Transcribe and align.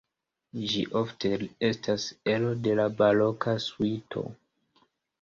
Ĝi 0.71 0.79
ofte 1.01 1.31
estas 1.69 2.07
ero 2.35 2.57
de 2.65 2.75
la 2.83 2.89
baroka 3.05 3.57
suito. 3.71 4.29